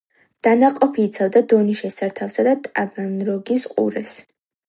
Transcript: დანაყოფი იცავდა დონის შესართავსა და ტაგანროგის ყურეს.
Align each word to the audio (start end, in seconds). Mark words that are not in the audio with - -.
დანაყოფი 0.45 1.03
იცავდა 1.09 1.41
დონის 1.51 1.83
შესართავსა 1.83 2.47
და 2.49 2.55
ტაგანროგის 2.65 3.71
ყურეს. 3.77 4.19